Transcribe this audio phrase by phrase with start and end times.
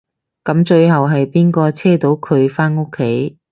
[0.45, 3.37] 噉最後係邊個車到佢返屋企？